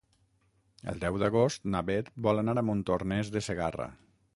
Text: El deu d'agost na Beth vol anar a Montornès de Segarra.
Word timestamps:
El 0.93 0.97
deu 1.03 1.19
d'agost 1.25 1.69
na 1.75 1.83
Beth 1.91 2.11
vol 2.29 2.45
anar 2.45 2.59
a 2.63 2.67
Montornès 2.71 3.35
de 3.39 3.49
Segarra. 3.51 3.93